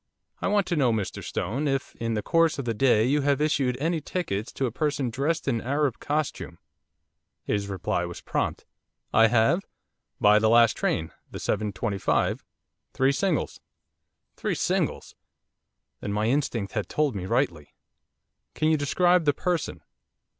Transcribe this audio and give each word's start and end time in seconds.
'I 0.41 0.47
want 0.47 0.65
to 0.65 0.75
know, 0.75 0.91
Mr 0.91 1.23
Stone, 1.23 1.67
if, 1.67 1.95
in 1.97 2.15
the 2.15 2.23
course 2.23 2.57
of 2.57 2.65
the 2.65 2.73
day, 2.73 3.03
you 3.05 3.21
have 3.21 3.39
issued 3.39 3.77
any 3.79 4.01
tickets 4.01 4.51
to 4.53 4.65
a 4.65 4.71
person 4.71 5.11
dressed 5.11 5.47
in 5.47 5.61
Arab 5.61 5.99
costume?' 5.99 6.57
His 7.43 7.67
reply 7.67 8.05
was 8.05 8.19
prompt. 8.19 8.65
'I 9.13 9.27
have 9.27 9.65
by 10.19 10.39
the 10.39 10.49
last 10.49 10.75
train, 10.75 11.11
the 11.29 11.37
7.25, 11.37 12.39
three 12.93 13.11
singles.' 13.11 13.59
Three 14.37 14.55
singles! 14.55 15.13
Then 15.99 16.11
my 16.11 16.25
instinct 16.25 16.71
had 16.73 16.89
told 16.89 17.15
me 17.15 17.27
rightly. 17.27 17.75
'Can 18.55 18.69
you 18.69 18.77
describe 18.77 19.25
the 19.25 19.33
person? 19.35 19.81